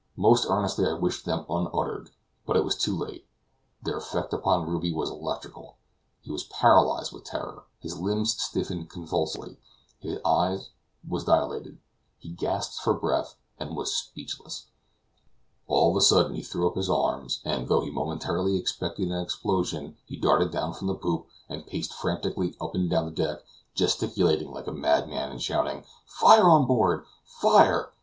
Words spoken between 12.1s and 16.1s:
he gasped for breath, and was speechless. All of a